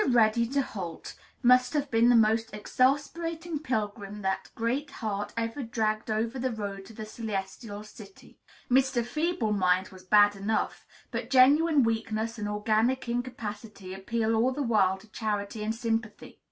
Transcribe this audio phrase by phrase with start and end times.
[0.07, 1.13] Ready to Halt
[1.43, 6.85] must have been the most exasperating pilgrim that Great Heart ever dragged over the road
[6.87, 8.39] to the Celestial City.
[8.67, 9.05] Mr.
[9.05, 14.97] Feeble Mind was bad enough; but genuine weakness and organic incapacity appeal all the while
[14.97, 16.39] to charity and sympathy.